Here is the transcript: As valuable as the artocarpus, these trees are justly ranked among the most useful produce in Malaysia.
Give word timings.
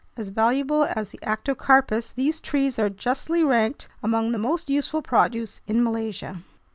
As 0.17 0.29
valuable 0.29 0.85
as 0.85 1.11
the 1.11 1.19
artocarpus, 1.21 2.11
these 2.11 2.41
trees 2.41 2.79
are 2.79 2.89
justly 2.89 3.43
ranked 3.43 3.87
among 4.01 4.31
the 4.31 4.39
most 4.39 4.67
useful 4.67 5.03
produce 5.03 5.61
in 5.67 5.83
Malaysia. 5.83 6.41